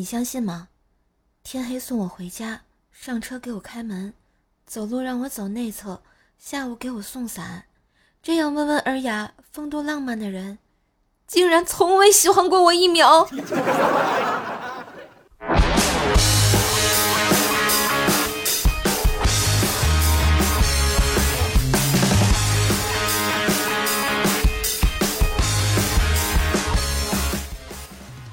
[0.00, 0.68] 你相信吗？
[1.42, 4.14] 天黑送我回家，上车给我开门，
[4.64, 6.00] 走路让我走内侧，
[6.38, 7.64] 下午给我送伞，
[8.22, 10.58] 这样温文尔雅、风度浪漫的人，
[11.26, 13.28] 竟然从未喜欢过我一秒。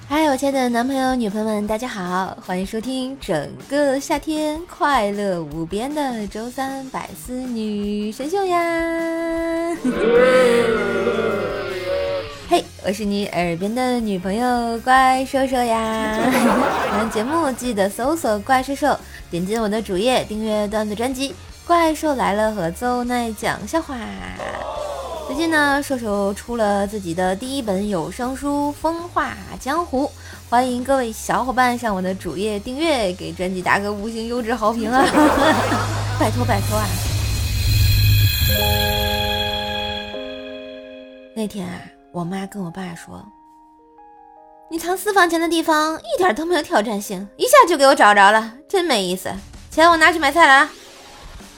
[0.10, 9.76] 嗨，我亲爱的男朋友、女朋友们，大家好，欢迎收听整个夏天快乐无边的周三百思女神秀呀！
[12.48, 16.18] 嘿，我是你耳边的女朋友怪兽兽呀！
[16.32, 16.38] 喜
[16.90, 18.98] 欢节目记得搜索“怪兽兽”，
[19.30, 21.32] 点击我的主页订阅段子专辑
[21.68, 23.98] 《怪兽来了》和邹奈讲笑话。
[25.28, 30.06] 最近呢，射手出了自己的第一本有声书《风化江湖》，
[30.50, 35.04] 欢迎各位小伙伴上我的主页订阅，给专辑打个五星优质好评啊！
[36.18, 36.88] 拜托拜托啊！
[41.36, 41.82] 那天啊，
[42.14, 43.24] 我妈跟我爸说
[44.72, 49.30] ：“你藏私房钱的地方一点都没有挑战性，一下就给我找着了，真没意思。
[49.70, 50.72] 钱我拿去买菜了啊！”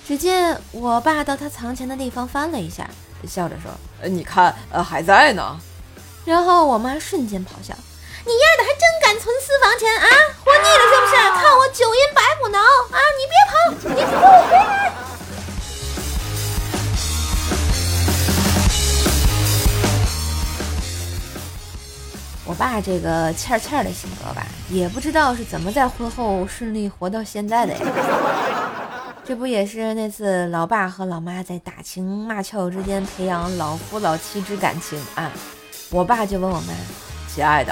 [0.08, 2.90] 只见我爸到他藏钱的地方翻了一下。
[3.28, 5.60] 笑着说：“呃，你看，呃，还在呢。”
[6.26, 7.74] 然后我妈瞬间咆哮
[8.26, 10.08] ：“你丫的还真敢存私房钱啊！
[10.44, 11.16] 活腻了是不是？
[11.16, 13.00] 看我九阴白骨挠啊！
[13.18, 13.54] 你别跑，
[13.96, 14.60] 你给我回来！”
[22.46, 27.80] 我爸这个欠欠的性格吧，也不知道是怎么在婚后顺利活到现在的呀。
[29.30, 35.32] 这不也是那次老爸和老妈在打情骂俏之间培养老夫老妻之感情啊？
[35.92, 36.74] 我爸就问我妈
[37.32, 37.72] ：“亲爱的，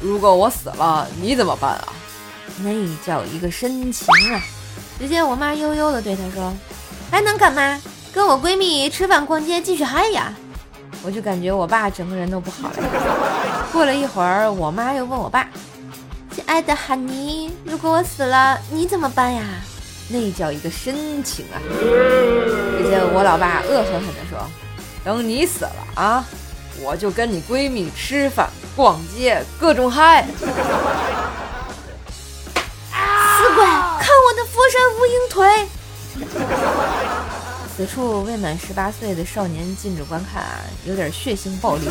[0.00, 1.88] 如果我死了，你怎么办啊？”
[2.62, 2.70] 那
[3.04, 4.40] 叫一个深情啊！
[4.96, 6.52] 只见我妈悠悠地对他说
[7.10, 7.82] ：“还能干嘛？
[8.12, 10.32] 跟我闺蜜吃饭逛街继续嗨呀！”
[11.02, 13.68] 我就感觉我爸整个人都不好了。
[13.72, 15.48] 过了一会儿，我妈又问我爸
[16.30, 19.42] ：“亲爱的哈尼，如果我死了，你怎么办呀？”
[20.08, 21.56] 那叫一个深情啊！
[22.76, 24.38] 只见我老爸恶狠狠地说
[25.04, 26.24] ：“等你死了啊，
[26.82, 30.44] 我就跟你闺蜜吃饭、逛街，各种嗨！”死
[33.54, 35.66] 鬼，看我的佛山无影腿！
[37.74, 41.88] 此处未满十八岁的少年禁止观看啊，有点血腥暴力。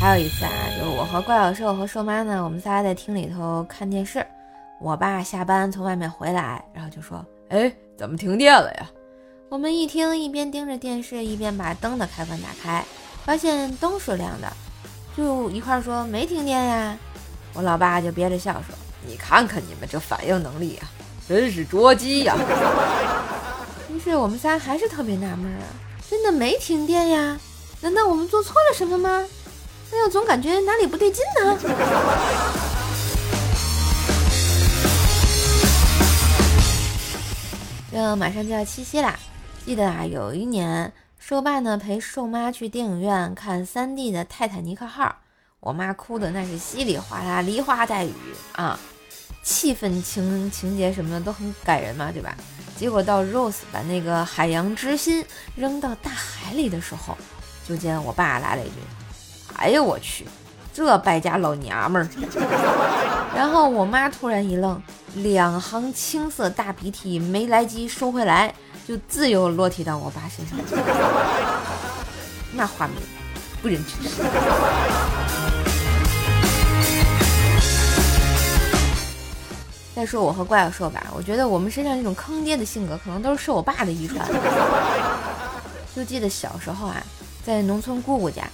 [0.00, 4.24] 还有一次啊，就是我和怪小兽和兽妈呢，我们仨在厅里头看电视。
[4.80, 8.90] 我爸下班从外面回来，然后就说：“哎，怎么停电了呀？”
[9.50, 12.82] 我们一听，一边盯着电视，一边把灯的开关打开，
[13.26, 14.50] 发现灯是亮的，
[15.14, 16.96] 就一块说：“没停电呀。”
[17.52, 18.74] 我老爸就憋着笑说
[19.06, 20.88] ：“你看看你们这反应能力啊，
[21.28, 22.34] 真是捉鸡呀！”
[23.92, 25.66] 于是我们仨还是特别纳闷啊，
[26.08, 27.38] 真的没停电呀？
[27.82, 29.26] 难道我们做错了什么吗？
[29.92, 31.58] 哎呦，总感觉哪里不对劲呢。
[37.90, 39.18] 这马上就要七夕啦！
[39.66, 45.04] 记得啊，有一年兽爸呢陪兽妈去电影院看 3D 的《泰坦尼克号》，
[45.58, 48.12] 我妈哭的那是稀里哗啦、梨花带雨
[48.52, 48.78] 啊，
[49.42, 52.36] 气氛情情节什么的都很感人嘛，对吧？
[52.76, 55.24] 结果到 Rose 把那个海洋之心
[55.56, 57.18] 扔到大海里的时候，
[57.66, 58.76] 就见我爸来了一句
[59.58, 60.24] ：“哎呦我去，
[60.80, 62.08] 这败家老娘们儿！”
[63.36, 64.82] 然后我妈突然一愣。
[65.16, 68.54] 两行青色大鼻涕没来及收回来，
[68.88, 70.56] 就自由落体到我爸身上。
[72.54, 72.96] 那画面
[73.60, 74.22] 不忍直视。
[79.94, 84.26] 再说我和怪兽吧，我觉得我们身上这种坑爹的性格，可能都是受我爸的遗传。
[85.94, 87.02] 就记得小时候啊，
[87.44, 88.44] 在农村姑姑家，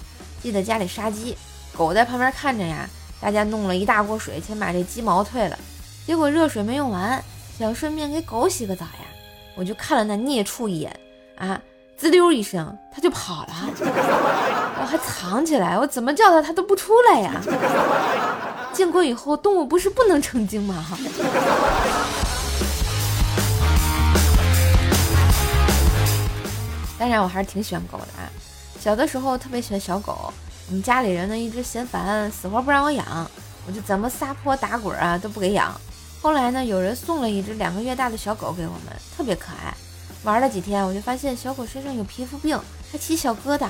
[0.43, 1.37] 记得家里杀鸡，
[1.77, 2.89] 狗在旁边看着呀，
[3.21, 5.59] 大家弄了一大锅水，先把这鸡毛退了。
[6.07, 7.23] 结果热水没用完，
[7.59, 9.05] 想顺便给狗洗个澡呀，
[9.55, 10.99] 我就看了那孽畜一眼，
[11.37, 11.61] 啊，
[11.97, 13.49] 滋溜一声，它就跑了，
[14.81, 17.33] 我还藏起来，我怎么叫它它都不出来呀。
[18.73, 20.87] 建国以后，动物不是不能成精吗？
[26.99, 28.25] 当然，我还是挺喜欢狗的啊，
[28.81, 30.33] 小的时候特别喜欢小狗，
[30.69, 33.31] 我们家里人呢一直嫌烦，死活不让我养，
[33.67, 35.81] 我就怎么撒泼打滚啊都不给养。
[36.21, 39.73] 后来呢，有人送了一只两个月大的小狗给我们，特别可爱。
[40.25, 42.59] 玩了几天，我就发现小狗身上有皮肤病，
[42.91, 43.69] 还起小疙瘩。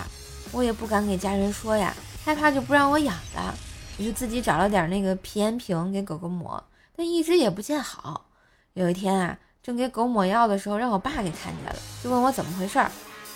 [0.53, 1.95] 我也不敢给家人说呀，
[2.25, 3.55] 害怕就不让我养了。
[3.99, 6.63] 我就自己找了点那个皮炎平给狗狗抹，
[6.97, 8.25] 但一直也不见好。
[8.73, 12.91] 有一天啊，正给狗抹药的时候，让我爸给看见了，就问我怎么回事儿。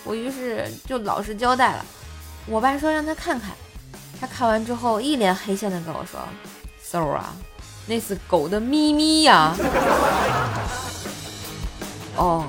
[0.05, 1.85] 我于是就老实交代了。
[2.47, 3.51] 我爸说让他看看，
[4.21, 6.19] 他看完之后一脸黑线的跟我说
[6.83, 7.33] ：“so 啊，
[7.87, 9.55] 那是狗的咪咪呀。”
[12.17, 12.45] 哦。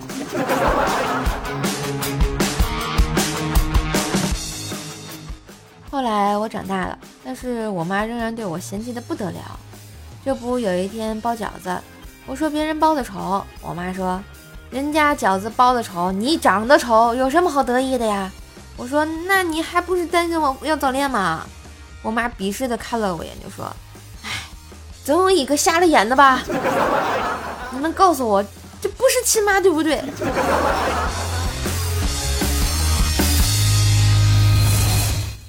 [5.91, 9.59] 后来我长大了，但是我妈仍然对我嫌弃的不得了。
[10.25, 11.77] 这不有一天包饺子，
[12.25, 14.19] 我说别人包的丑，我妈说
[14.71, 18.31] 人家饺子包的丑，你长得丑，有什么好得意的呀？
[18.77, 21.45] 我说那你还不是担心我要早恋吗？
[22.01, 23.65] 我妈鄙视的看了我一眼，就说
[24.25, 24.29] ：“哎，
[25.03, 26.41] 总有一个瞎了眼的吧？
[27.71, 28.43] 你们告诉我，
[28.81, 30.01] 这不是亲妈对不对？”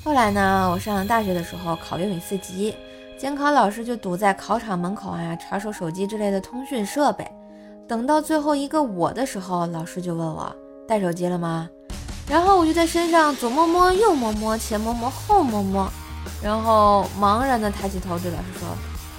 [0.05, 2.77] 后来呢，我上大学的时候考英语四级，
[3.17, 7.27] 监考老师就堵在考场门口啊，查收手机之类的通讯设备。
[7.89, 10.55] 等到最后一个我的时候，老师就问我
[10.87, 11.67] 带手机了吗？
[12.29, 15.93] 然后我就在身上左摸摸，右摸摸，前摸摸，后摸摸，
[16.43, 18.67] 然后茫然的抬起头对老师说：“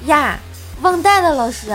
[0.07, 0.39] 呀，
[0.81, 1.67] 忘带了，老师。”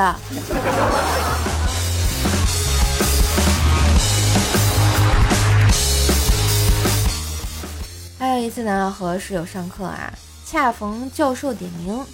[8.19, 10.12] 还有一次呢，和室友上课啊，
[10.44, 12.04] 恰逢教授点名，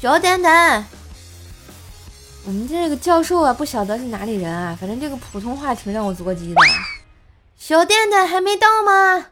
[0.00, 0.84] 小点点。
[2.44, 6.60] 我们这个教授啊，不晓得是哪里人啊，反正这个普通话挺让我着急的。
[7.64, 9.26] 小点点还没到吗？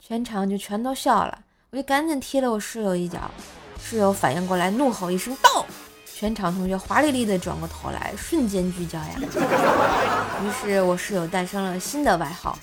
[0.00, 3.30] 全场就全都笑了，我就赶紧踢了我室友一脚。
[3.78, 5.66] 室友反应过来，怒吼一声到，
[6.06, 9.10] 全场同学华丽丽的转过头来，瞬间聚焦呀。
[10.42, 12.58] 于是我室友诞生了新的外号。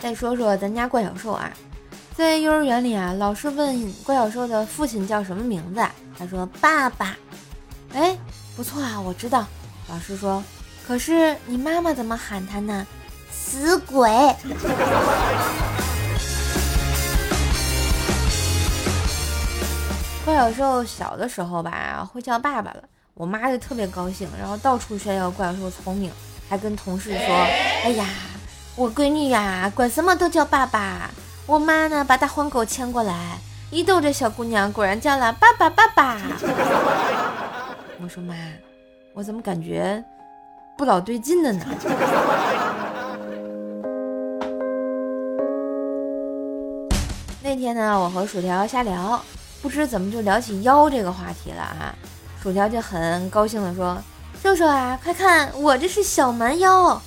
[0.00, 1.48] 再说说咱家怪小兽啊，
[2.16, 5.80] 在幼儿园里啊，老师问怪小兽的父亲叫什么名字，
[6.18, 7.16] 他说爸爸。
[7.94, 8.18] 哎，
[8.58, 9.46] 不错啊，我知道。
[9.88, 10.42] 老师说，
[10.84, 12.84] 可是你妈妈怎么喊他呢？
[13.30, 14.10] 死鬼。
[20.24, 22.82] 怪小兽小的时候吧，会叫爸爸了，
[23.14, 26.10] 我妈就特别高兴，然后到处炫耀怪小兽聪明，
[26.48, 27.36] 还跟同事说，
[27.84, 28.04] 哎呀。
[28.74, 31.08] 我闺女呀，管什么都叫爸爸。
[31.46, 33.38] 我妈呢，把大黄狗牵过来，
[33.70, 36.18] 一逗这小姑娘，果然叫了爸爸爸爸。
[38.00, 38.32] 我说妈，
[39.12, 40.04] 我怎么感觉
[40.76, 41.66] 不老对劲的呢？
[47.42, 49.20] 那天呢，我和薯条瞎聊，
[49.60, 51.92] 不知怎么就聊起腰这个话题了啊。
[52.40, 54.00] 薯条就很高兴的说
[54.40, 57.02] ：“瘦瘦啊，快看，我这是小蛮腰。”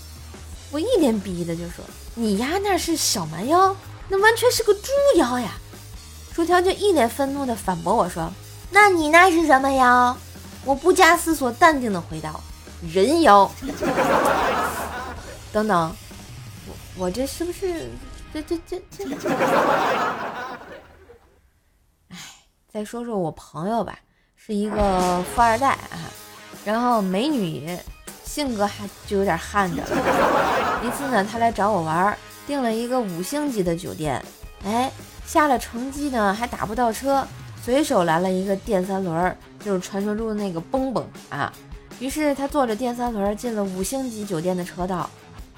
[0.72, 1.86] 我一脸鄙夷的就说
[2.16, 3.74] ：“你丫那是小蛮腰，
[4.10, 5.52] 那完全是个猪腰呀！”
[6.36, 8.30] 薯条就一脸愤怒的反驳我说
[8.72, 10.18] ：“那你那是什么腰？”
[10.66, 12.40] 我不加思索，淡定的回道
[12.94, 13.50] ：“人妖。”
[15.52, 15.96] 等等，
[16.68, 17.90] 我我这是不是
[18.34, 19.06] 这这这这？
[22.10, 22.18] 哎，
[22.72, 23.98] 再说说我朋友吧，
[24.36, 25.98] 是一个富二代啊，
[26.66, 27.78] 然后美女。
[28.24, 29.90] 性格还就有点悍着了。
[30.82, 32.18] 一次呢，他来找我玩，
[32.48, 34.24] 订了一个五星级的酒店。
[34.64, 34.90] 哎，
[35.26, 37.28] 下了乘机呢，还打不到车，
[37.64, 41.52] 随手来了一个电三轮，就是传说中的那个蹦蹦啊。
[42.00, 45.10] 于是他坐着电三轮进了五星级酒店的车道。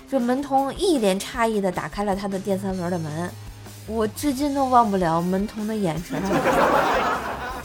[0.09, 3.31] 这门童一脸诧异地打开了他的电三轮的门，
[3.87, 6.21] 我至今都忘不了门童的眼神，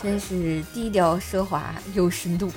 [0.02, 2.48] 真是低调奢华有深度。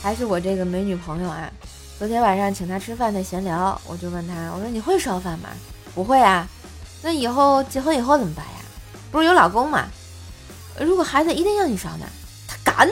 [0.00, 1.50] 还是我这个美女朋友啊，
[1.98, 5.50] 昨天晚上请她吃饭在闲聊，我就问她，我说你会烧饭吗？
[5.94, 6.48] 不会啊，
[7.04, 8.52] 那以后结婚以后怎么办呀？
[9.12, 9.84] 不是有老公吗？
[10.80, 12.06] 如果孩子一定要你烧呢？
[12.48, 12.88] 他敢，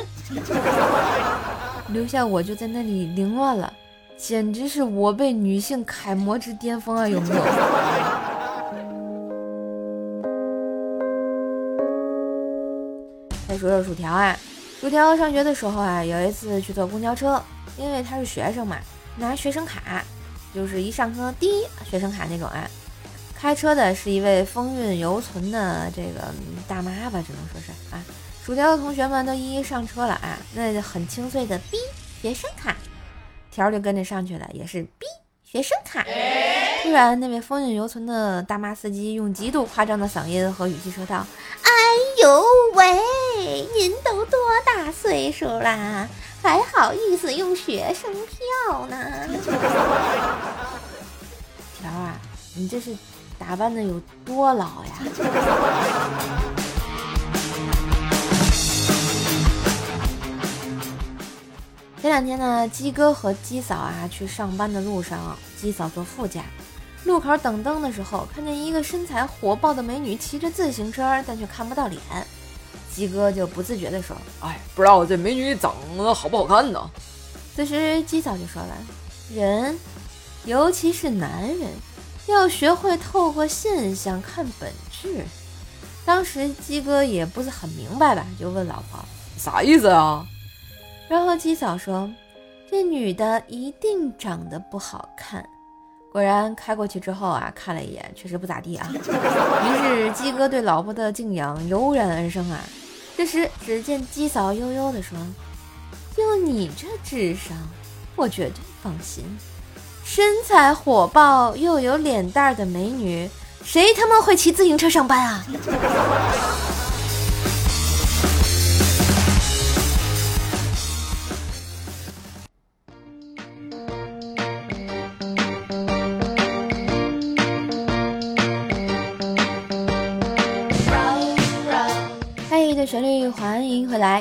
[1.88, 3.72] 留下我就在那里凌乱了，
[4.18, 7.42] 简直是我被女性楷模之巅峰啊，有没有？
[13.48, 14.36] 再说说薯条啊。
[14.78, 17.42] 薯条上学的时候啊，有一次去坐公交车，
[17.78, 18.76] 因为他是学生嘛，
[19.16, 20.04] 拿学生卡，
[20.54, 22.68] 就是一上车滴学生卡那种啊。
[23.42, 26.32] 开车的是一位风韵犹存的这个
[26.68, 28.00] 大妈吧，只能说是啊。
[28.46, 31.76] 薯条的同学们都一一上车了啊，那很清脆的逼
[32.20, 32.76] 学生卡，
[33.50, 35.06] 条就跟着上去了，也是逼
[35.42, 36.06] 学生卡。
[36.84, 41.26] 突然，那位风韵犹存的大妈司机用极度夸张的嗓音和语气说道
[41.62, 41.72] ：“哎
[42.22, 42.44] 呦
[42.74, 43.00] 喂！”
[43.76, 46.08] 您都多大岁数啦，
[46.40, 49.28] 还好意思用学生票呢？
[51.80, 52.20] 条啊，
[52.54, 52.96] 你这是
[53.48, 54.92] 打扮的有多老呀？
[62.00, 66.44] 前两天呢，鸡哥和鸡嫂啊去上班的路上，鸡嫂坐副驾，
[67.04, 72.00] 路口等灯的时候，看见一个身材火爆的美女骑着自行车，但却看不到脸。
[72.94, 76.88] 鸡哥就不自觉地说：“哎，不知道这美女长得好不好看呢？”
[77.56, 78.68] 此时鸡嫂就说了
[79.34, 79.76] ：“人，
[80.44, 81.72] 尤其是男人，
[82.26, 85.24] 要学会透过现象看本质。”
[86.04, 88.98] 当时鸡哥也不是很明白吧，就问老婆
[89.38, 90.26] ：“啥意思啊？”
[91.08, 92.10] 然后鸡嫂说
[92.70, 95.48] ：“这女的一定长得不好看。”
[96.10, 98.86] 果然开过去之后啊，看了一眼，确实不咋地啊。
[98.92, 102.60] 于是鸡哥对老婆的敬仰油然而生啊。
[103.16, 105.16] 这时只见鸡嫂悠悠地说
[106.16, 107.56] ：“就你这智商，
[108.16, 109.24] 我绝对放心。
[110.04, 113.30] 身材火爆又有脸蛋的美女，
[113.64, 115.44] 谁他妈会骑自行车上班啊？”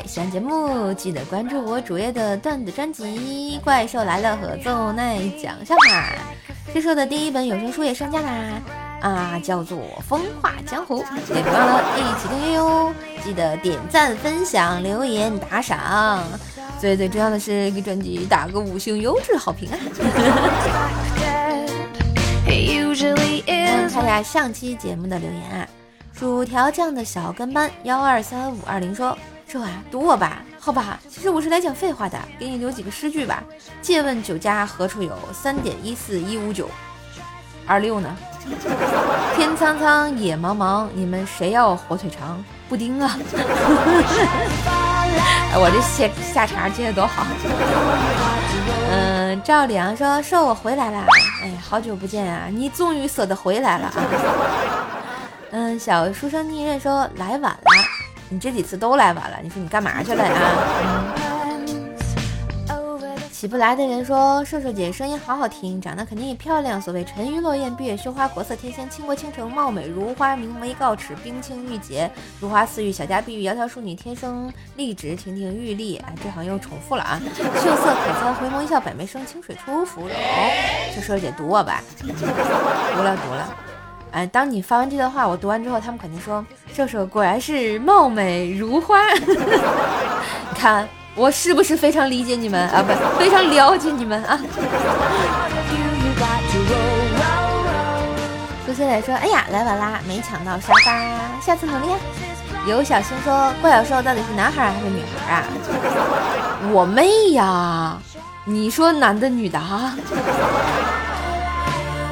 [0.05, 6.05] 喜欢节目记得关注我主页的段子专辑《怪兽来了》和奏奈讲笑话。
[6.73, 8.61] 这是我的第一本有声书也上架啦，
[9.01, 11.03] 啊，叫做《风化江湖》，
[11.33, 12.93] 也别忘了一起订阅哟！
[13.23, 16.23] 记得点赞、分享、留言、打赏，
[16.79, 19.77] 最最重要的是给专辑打个五星优质好评啊！
[22.45, 25.67] 看一下上期节目的留言啊。
[26.13, 29.17] 薯条酱的小跟班幺二三五二零说
[29.51, 30.97] ：“说啊，赌我吧，好吧。
[31.09, 33.43] 其实我是来讲废话的，给你留几个诗句吧。
[33.81, 35.13] 借问酒家何处有？
[35.33, 36.69] 三点一四一五九
[37.67, 38.15] 二六呢？
[39.35, 42.41] 天苍苍，野茫茫，你们谁要火腿肠？
[42.69, 43.17] 布丁啊！
[45.51, 47.25] 哎，我这下下茬接的多好。
[48.89, 51.05] 嗯，赵良说：说我回来了，
[51.43, 53.93] 哎，好久不见啊，你终于舍得回来了啊。”
[55.51, 57.59] 嗯，小书生逆刃说来晚了，
[58.31, 60.33] 你这几次都来晚了，你说你干嘛去了呀？
[63.29, 66.79] 起不来的人说瘦瘦姐声音好好听，长得肯定也漂亮。
[66.79, 72.09] 所谓沉鱼落雁，闭月羞花，国色天香，倾国倾城，貌美如花，明眉皓齿，冰清玉洁，
[72.39, 75.97] 如花似玉，小家碧玉，窈窕淑女，天生丽质，亭亭玉立。
[75.97, 77.19] 哎，这好像又重复了啊！
[77.35, 80.11] 秀色可餐，回眸一笑百媚生，清水出芙蓉。
[80.95, 82.07] 这瘦瘦姐读我吧，读
[83.01, 83.70] 了读了。
[84.11, 88.99] 哎，当你发完这段话，我读完之后，他们肯定说：“瘦瘦果然是貌美如花。
[89.15, 92.83] ”你看我是不是非常理解你们啊？
[92.83, 94.37] 不，非常了解你们啊。
[98.65, 101.87] 苏西磊说：“哎呀，来晚啦，没抢到沙发，下次努力。”
[102.67, 105.45] 有小新说：“怪小兽到底是男孩还是女孩啊？”
[106.71, 107.97] 我妹呀！
[108.43, 109.95] 你说男的女的啊？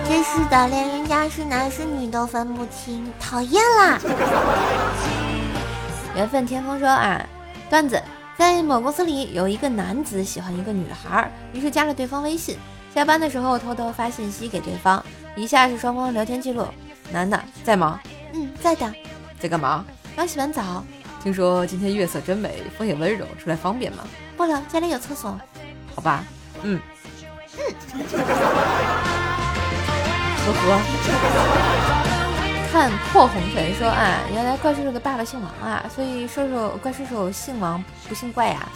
[0.10, 4.00] 真是的，连人家是男是女都分不清，讨厌啦！
[6.18, 7.24] 缘分天风说啊，
[7.70, 8.02] 段子
[8.36, 12.58] 在某公司里有一个男子喜欢一个女孩，于是加了对方微信，
[12.92, 15.06] 下班的时候偷偷发信息给对方。
[15.36, 16.66] 以下是双方聊天记录：
[17.12, 18.00] 男的在吗？
[18.34, 18.92] 嗯，在的。
[19.40, 19.86] 在干嘛？
[20.16, 20.84] 刚洗完澡。
[21.22, 24.04] 听说今天月色真美，风也温柔，出来方便吗？
[24.36, 25.40] 不了，家里有厕所。
[25.94, 26.24] 好吧。
[26.64, 26.82] 嗯。
[27.60, 27.62] 嗯。
[30.54, 30.80] 呵呵，
[32.72, 38.68] 看破红尘说啊，原来怪叔叔的爸爸姓王啊，所以叔叔怪叔叔姓王不姓怪呀。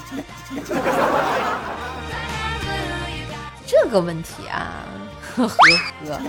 [3.66, 4.84] 这个问题啊，
[5.36, 5.56] 呵呵
[6.06, 6.20] 呵，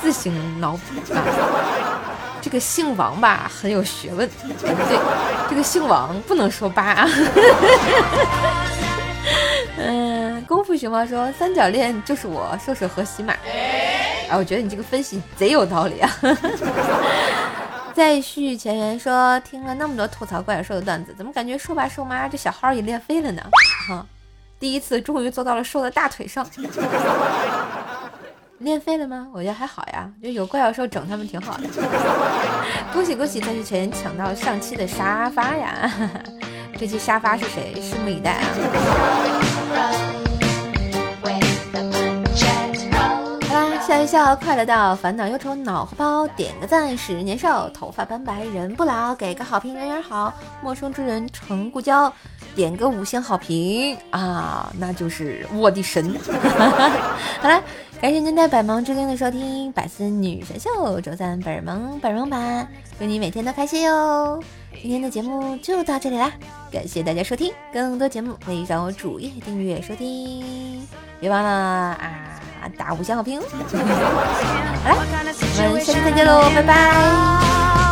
[0.00, 1.22] 自行脑补啊。
[2.40, 4.28] 这个姓王吧，很有学问。
[4.28, 4.98] 哎，不对，
[5.50, 7.08] 这个姓王不能说八。
[9.78, 13.34] 嗯，功夫熊猫说三角恋就是我瘦瘦和喜马。
[14.28, 16.10] 哎，我觉得你这个分析贼有道理啊！
[17.94, 23.42] 再续前缘说，听了那么多吐槽怪兽的段子，怎么感觉瘦爸瘦妈这小号也练废了呢？
[23.88, 24.04] 哈，
[24.60, 26.46] 第一次终于坐到了瘦的大腿上，
[28.58, 29.28] 练废了吗？
[29.32, 31.68] 我觉得还好呀，就有怪兽整他们挺好的。
[32.92, 35.90] 恭喜恭喜，再续前缘抢到上期的沙发呀！
[36.78, 37.74] 这期沙发是谁？
[37.80, 38.46] 拭目以待啊！
[43.96, 52.12] 下笑一笑，快乐到烦恼忧愁脑后包，点个赞使人年少，头发斑白人不老，给个好评人缘好，陌生之人成故交，
[52.54, 56.14] 点个五星好评啊，那就是我的神。
[57.40, 57.62] 好了，
[57.98, 64.42] 感谢您在百忙之中的收听，百思女神秀周三本萌本萌版，祝你每天都开心哟。
[64.82, 66.30] 今天的节目就到这里啦，
[66.70, 70.86] 感谢大家收听，更多节目可以上我主页订阅收听，
[71.18, 72.40] 别忘了啊
[72.78, 73.40] 打五星好评。
[73.42, 73.46] 好
[74.88, 74.96] 了，
[75.68, 77.85] 我们下期再见喽，拜拜。